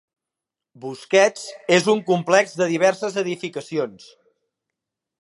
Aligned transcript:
Busquets 0.85 1.43
és 1.77 1.91
un 1.95 2.03
complex 2.09 2.57
de 2.63 2.71
diverses 2.75 3.23
edificacions. 3.27 4.13